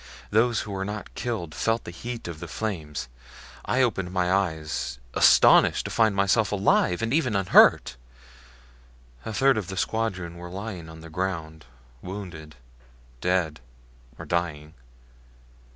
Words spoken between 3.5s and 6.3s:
I opened my eyes, astonished to find